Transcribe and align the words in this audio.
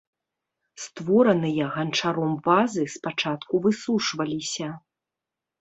Створаныя 0.85 1.67
ганчаром 1.75 2.33
вазы 2.47 2.83
спачатку 2.97 3.53
высушваліся. 3.69 4.67